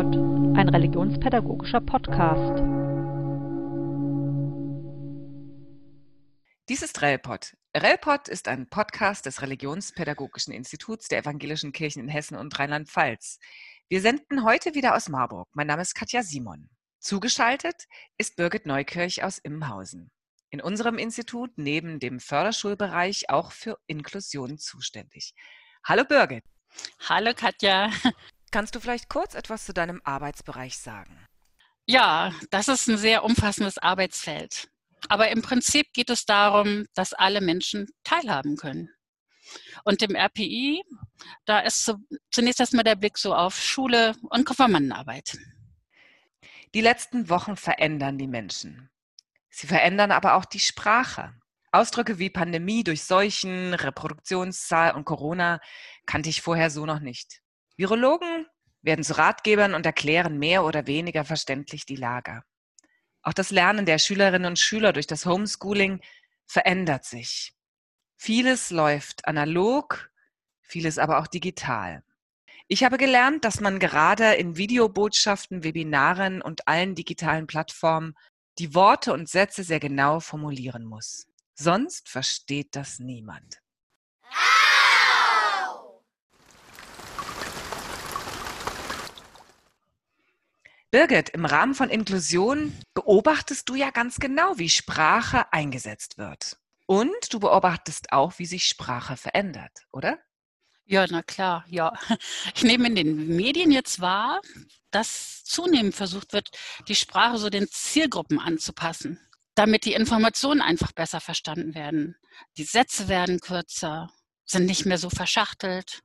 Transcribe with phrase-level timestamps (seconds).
[0.00, 0.16] RELPOD,
[0.56, 2.58] ein religionspädagogischer Podcast.
[6.70, 7.54] Dies ist RELPOD.
[7.76, 13.40] RELPOD ist ein Podcast des Religionspädagogischen Instituts der Evangelischen Kirchen in Hessen und Rheinland-Pfalz.
[13.90, 15.48] Wir senden heute wieder aus Marburg.
[15.52, 16.70] Mein Name ist Katja Simon.
[16.98, 17.84] Zugeschaltet
[18.16, 20.10] ist Birgit Neukirch aus Immenhausen.
[20.48, 25.34] In unserem Institut neben dem Förderschulbereich auch für Inklusion zuständig.
[25.84, 26.44] Hallo Birgit.
[27.06, 27.90] Hallo Katja.
[28.50, 31.26] Kannst du vielleicht kurz etwas zu deinem Arbeitsbereich sagen?
[31.86, 34.68] Ja, das ist ein sehr umfassendes Arbeitsfeld.
[35.08, 38.90] Aber im Prinzip geht es darum, dass alle Menschen teilhaben können.
[39.84, 40.82] Und im RPI,
[41.44, 41.92] da ist
[42.30, 45.38] zunächst erstmal der Blick so auf Schule und Konfirmandenarbeit.
[46.74, 48.90] Die letzten Wochen verändern die Menschen.
[49.48, 51.34] Sie verändern aber auch die Sprache.
[51.72, 55.60] Ausdrücke wie Pandemie, Durchseuchen, Reproduktionszahl und Corona
[56.06, 57.40] kannte ich vorher so noch nicht.
[57.76, 58.39] Virologen
[58.82, 62.42] werden zu Ratgebern und erklären mehr oder weniger verständlich die Lage.
[63.22, 66.00] Auch das Lernen der Schülerinnen und Schüler durch das Homeschooling
[66.46, 67.54] verändert sich.
[68.16, 70.10] Vieles läuft analog,
[70.62, 72.02] vieles aber auch digital.
[72.68, 78.14] Ich habe gelernt, dass man gerade in Videobotschaften, Webinaren und allen digitalen Plattformen
[78.58, 81.26] die Worte und Sätze sehr genau formulieren muss.
[81.54, 83.60] Sonst versteht das niemand.
[90.90, 96.58] Birgit, im Rahmen von Inklusion beobachtest du ja ganz genau, wie Sprache eingesetzt wird.
[96.86, 100.18] Und du beobachtest auch, wie sich Sprache verändert, oder?
[100.86, 101.92] Ja, na klar, ja.
[102.56, 104.40] Ich nehme in den Medien jetzt wahr,
[104.90, 106.50] dass zunehmend versucht wird,
[106.88, 109.20] die Sprache so den Zielgruppen anzupassen,
[109.54, 112.16] damit die Informationen einfach besser verstanden werden.
[112.56, 114.10] Die Sätze werden kürzer,
[114.44, 116.00] sind nicht mehr so verschachtelt.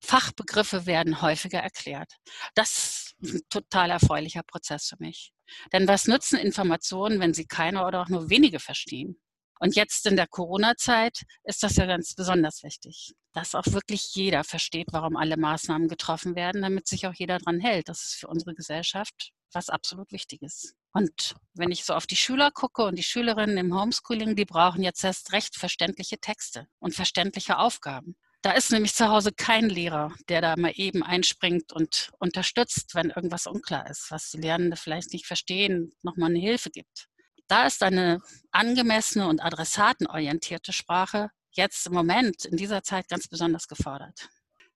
[0.00, 2.16] Fachbegriffe werden häufiger erklärt.
[2.56, 5.32] Das ein total erfreulicher Prozess für mich.
[5.72, 9.20] Denn was nützen Informationen, wenn sie keiner oder auch nur wenige verstehen?
[9.58, 14.44] Und jetzt in der Corona-Zeit ist das ja ganz besonders wichtig, dass auch wirklich jeder
[14.44, 17.88] versteht, warum alle Maßnahmen getroffen werden, damit sich auch jeder dran hält.
[17.88, 20.74] Das ist für unsere Gesellschaft was absolut Wichtiges.
[20.92, 24.82] Und wenn ich so auf die Schüler gucke und die Schülerinnen im Homeschooling, die brauchen
[24.82, 28.16] jetzt erst recht verständliche Texte und verständliche Aufgaben.
[28.42, 33.10] Da ist nämlich zu Hause kein Lehrer, der da mal eben einspringt und unterstützt, wenn
[33.10, 37.08] irgendwas unklar ist, was die Lernenden vielleicht nicht verstehen, nochmal eine Hilfe gibt.
[37.48, 38.20] Da ist eine
[38.50, 44.28] angemessene und adressatenorientierte Sprache jetzt im Moment in dieser Zeit ganz besonders gefordert.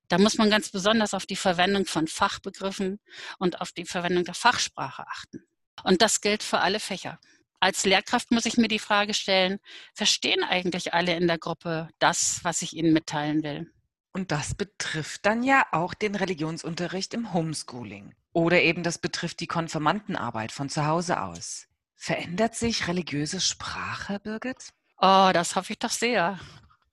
[0.09, 2.99] Da muss man ganz besonders auf die Verwendung von Fachbegriffen
[3.39, 5.45] und auf die Verwendung der Fachsprache achten.
[5.85, 7.21] Und das gilt für alle Fächer
[7.61, 9.59] als Lehrkraft muss ich mir die Frage stellen,
[9.95, 13.71] verstehen eigentlich alle in der Gruppe das, was ich ihnen mitteilen will?
[14.13, 18.15] Und das betrifft dann ja auch den Religionsunterricht im Homeschooling.
[18.33, 21.67] Oder eben das betrifft die Konfirmandenarbeit von zu Hause aus.
[21.97, 24.71] Verändert sich religiöse Sprache, Birgit?
[24.99, 26.39] Oh, das hoffe ich doch sehr.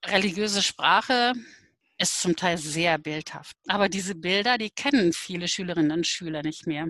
[0.05, 1.33] Religiöse Sprache
[1.97, 3.55] ist zum Teil sehr bildhaft.
[3.67, 6.87] Aber diese Bilder, die kennen viele Schülerinnen und Schüler nicht mehr.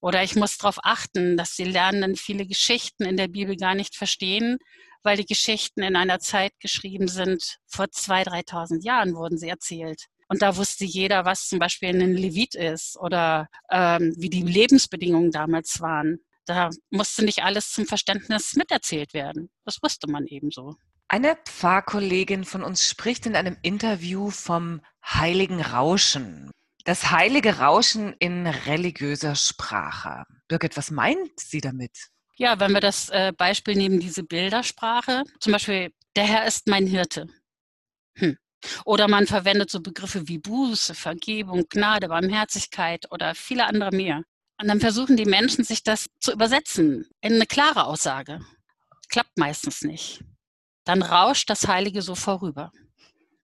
[0.00, 3.96] Oder ich muss darauf achten, dass die Lernenden viele Geschichten in der Bibel gar nicht
[3.96, 4.58] verstehen,
[5.02, 10.06] weil die Geschichten in einer Zeit geschrieben sind, vor zwei, dreitausend Jahren wurden sie erzählt.
[10.28, 15.30] Und da wusste jeder, was zum Beispiel ein Levit ist oder ähm, wie die Lebensbedingungen
[15.30, 16.20] damals waren.
[16.46, 19.50] Da musste nicht alles zum Verständnis miterzählt werden.
[19.64, 20.76] Das wusste man ebenso.
[21.08, 26.50] Eine Pfarrkollegin von uns spricht in einem Interview vom heiligen Rauschen.
[26.84, 30.24] Das heilige Rauschen in religiöser Sprache.
[30.48, 32.10] Birgit, was meint sie damit?
[32.36, 36.86] Ja, wenn wir das äh, Beispiel nehmen, diese Bildersprache, zum Beispiel, der Herr ist mein
[36.86, 37.26] Hirte.
[38.18, 38.36] Hm.
[38.84, 44.22] Oder man verwendet so Begriffe wie Buße, Vergebung, Gnade, Barmherzigkeit oder viele andere mehr.
[44.60, 48.40] Und dann versuchen die Menschen, sich das zu übersetzen in eine klare Aussage.
[49.08, 50.22] Klappt meistens nicht.
[50.84, 52.72] Dann rauscht das Heilige so vorüber.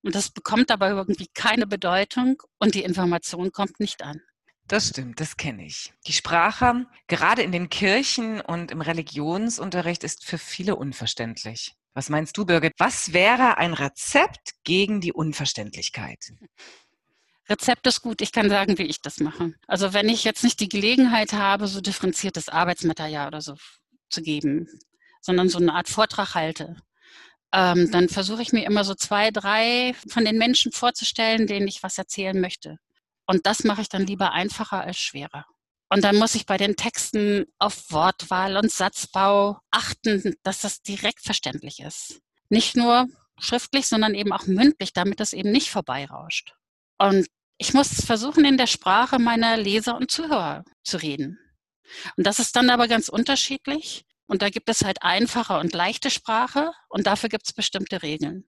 [0.03, 4.21] Und das bekommt dabei irgendwie keine Bedeutung und die Information kommt nicht an.
[4.67, 5.93] Das stimmt, das kenne ich.
[6.07, 11.75] Die Sprache, gerade in den Kirchen und im Religionsunterricht, ist für viele unverständlich.
[11.93, 12.75] Was meinst du, Birgit?
[12.79, 16.19] Was wäre ein Rezept gegen die Unverständlichkeit?
[17.49, 18.23] Rezept ist gut.
[18.23, 19.55] Ich kann sagen, wie ich das mache.
[19.67, 23.57] Also wenn ich jetzt nicht die Gelegenheit habe, so differenziertes Arbeitsmaterial oder so
[24.09, 24.69] zu geben,
[25.21, 26.77] sondern so eine Art Vortrag halte,
[27.53, 31.83] ähm, dann versuche ich mir immer so zwei, drei von den Menschen vorzustellen, denen ich
[31.83, 32.79] was erzählen möchte.
[33.27, 35.45] Und das mache ich dann lieber einfacher als schwerer.
[35.89, 41.21] Und dann muss ich bei den Texten auf Wortwahl und Satzbau achten, dass das direkt
[41.25, 42.21] verständlich ist.
[42.49, 43.09] Nicht nur
[43.41, 46.55] schriftlich, sondern eben auch mündlich, damit das eben nicht vorbeirauscht.
[46.99, 47.27] Und
[47.63, 51.39] Ich muss versuchen, in der Sprache meiner Leser und Zuhörer zu reden.
[52.17, 54.07] Und das ist dann aber ganz unterschiedlich.
[54.31, 58.45] Und da gibt es halt einfache und leichte Sprache und dafür gibt es bestimmte Regeln.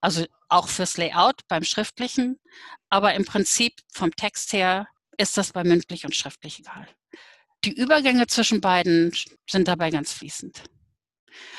[0.00, 2.40] Also auch fürs Layout beim Schriftlichen,
[2.88, 4.88] aber im Prinzip vom Text her
[5.18, 6.88] ist das bei mündlich und schriftlich egal.
[7.66, 9.12] Die Übergänge zwischen beiden
[9.46, 10.62] sind dabei ganz fließend.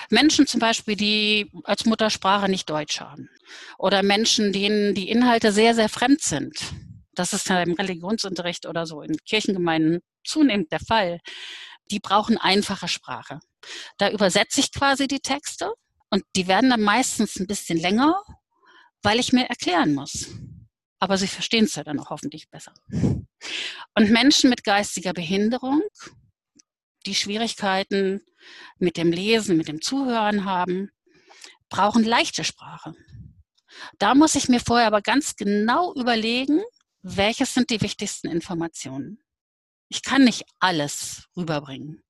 [0.09, 3.29] Menschen zum Beispiel, die als Muttersprache nicht Deutsch haben
[3.77, 6.57] oder Menschen, denen die Inhalte sehr, sehr fremd sind.
[7.13, 11.19] Das ist ja im Religionsunterricht oder so in Kirchengemeinden zunehmend der Fall.
[11.91, 13.39] Die brauchen einfache Sprache.
[13.97, 15.73] Da übersetze ich quasi die Texte
[16.09, 18.23] und die werden dann meistens ein bisschen länger,
[19.03, 20.27] weil ich mir erklären muss.
[20.99, 22.73] Aber sie verstehen es ja dann auch hoffentlich besser.
[22.89, 25.81] Und Menschen mit geistiger Behinderung,
[27.05, 28.21] die Schwierigkeiten
[28.77, 30.91] mit dem Lesen, mit dem Zuhören haben,
[31.69, 32.93] brauchen leichte Sprache.
[33.97, 36.61] Da muss ich mir vorher aber ganz genau überlegen,
[37.01, 39.23] welches sind die wichtigsten Informationen.
[39.91, 42.01] Ich kann nicht alles rüberbringen,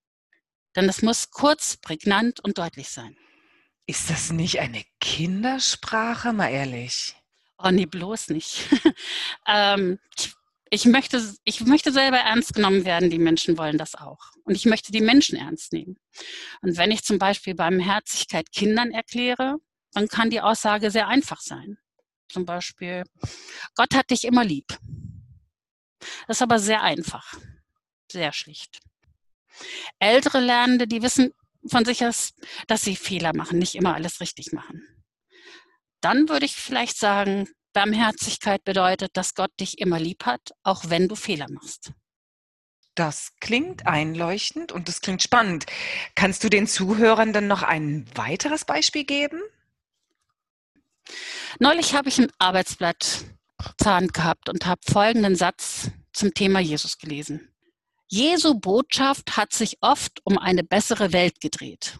[0.75, 3.17] denn es muss kurz, prägnant und deutlich sein.
[3.87, 7.15] Ist das nicht eine Kindersprache, mal ehrlich?
[7.57, 8.69] Oh nee, bloß nicht.
[9.47, 10.35] ähm, ich
[10.73, 13.09] ich möchte, ich möchte selber ernst genommen werden.
[13.09, 14.31] Die Menschen wollen das auch.
[14.45, 15.97] Und ich möchte die Menschen ernst nehmen.
[16.61, 19.57] Und wenn ich zum Beispiel beim Herzlichkeit Kindern erkläre,
[19.91, 21.77] dann kann die Aussage sehr einfach sein.
[22.29, 23.03] Zum Beispiel,
[23.75, 24.67] Gott hat dich immer lieb.
[26.27, 27.35] Das ist aber sehr einfach.
[28.11, 28.79] Sehr schlicht.
[29.99, 31.33] Ältere Lernende, die wissen
[31.65, 32.33] von sich aus,
[32.67, 34.81] dass sie Fehler machen, nicht immer alles richtig machen.
[36.01, 41.07] Dann würde ich vielleicht sagen, Barmherzigkeit bedeutet, dass Gott dich immer lieb hat, auch wenn
[41.07, 41.93] du Fehler machst.
[42.95, 45.65] Das klingt einleuchtend und das klingt spannend.
[46.15, 49.41] Kannst du den Zuhörenden noch ein weiteres Beispiel geben?
[51.59, 53.23] Neulich habe ich ein Arbeitsblatt
[53.77, 57.50] Zahn gehabt und habe folgenden Satz zum Thema Jesus gelesen.
[58.13, 61.97] Jesu Botschaft hat sich oft um eine bessere Welt gedreht.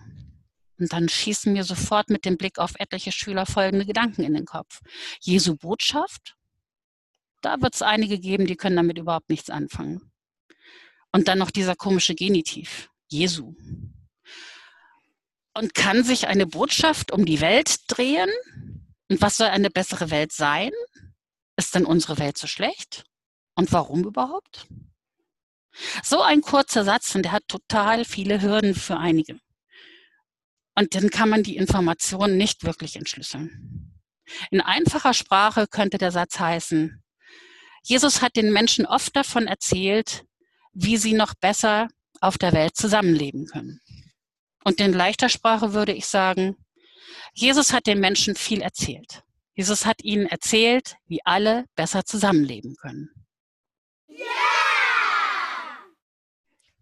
[0.77, 4.43] Und dann schießen mir sofort mit dem Blick auf etliche Schüler folgende Gedanken in den
[4.43, 4.81] Kopf.
[5.21, 6.35] Jesu Botschaft?
[7.41, 10.11] Da wird es einige geben, die können damit überhaupt nichts anfangen.
[11.13, 12.89] Und dann noch dieser komische Genitiv.
[13.07, 13.55] Jesu.
[15.53, 18.29] Und kann sich eine Botschaft um die Welt drehen?
[19.09, 20.71] Und was soll eine bessere Welt sein?
[21.55, 23.05] Ist denn unsere Welt so schlecht?
[23.55, 24.67] Und warum überhaupt?
[26.03, 29.39] So ein kurzer Satz und der hat total viele Hürden für einige.
[30.75, 34.01] Und dann kann man die Informationen nicht wirklich entschlüsseln.
[34.49, 37.03] In einfacher Sprache könnte der Satz heißen,
[37.83, 40.23] Jesus hat den Menschen oft davon erzählt,
[40.73, 41.87] wie sie noch besser
[42.21, 43.81] auf der Welt zusammenleben können.
[44.63, 46.55] Und in leichter Sprache würde ich sagen,
[47.33, 49.23] Jesus hat den Menschen viel erzählt.
[49.53, 53.09] Jesus hat ihnen erzählt, wie alle besser zusammenleben können.
[54.07, 54.60] Yeah!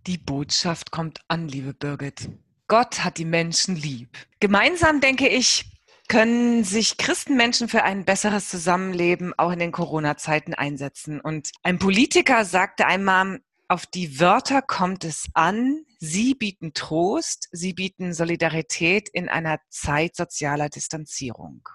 [0.07, 2.29] Die Botschaft kommt an, liebe Birgit.
[2.67, 4.17] Gott hat die Menschen lieb.
[4.39, 5.65] Gemeinsam, denke ich,
[6.07, 11.19] können sich Christenmenschen für ein besseres Zusammenleben auch in den Corona-Zeiten einsetzen.
[11.19, 15.85] Und ein Politiker sagte einmal, auf die Wörter kommt es an.
[15.99, 21.67] Sie bieten Trost, sie bieten Solidarität in einer Zeit sozialer Distanzierung.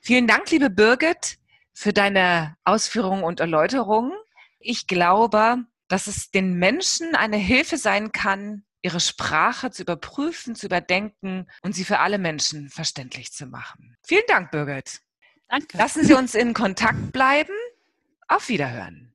[0.00, 1.38] Vielen Dank, liebe Birgit,
[1.72, 4.12] für deine Ausführungen und Erläuterungen.
[4.58, 10.66] Ich glaube, dass es den Menschen eine Hilfe sein kann, ihre Sprache zu überprüfen, zu
[10.66, 13.96] überdenken und sie für alle Menschen verständlich zu machen.
[14.02, 15.00] Vielen Dank, Birgit.
[15.48, 15.76] Danke.
[15.76, 17.52] Lassen Sie uns in Kontakt bleiben.
[18.28, 19.12] Auf Wiederhören.